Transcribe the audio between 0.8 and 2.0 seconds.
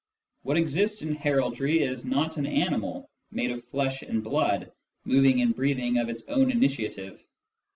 in heraldry